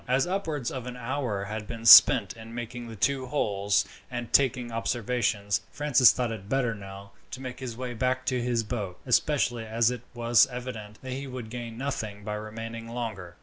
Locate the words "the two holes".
2.87-3.85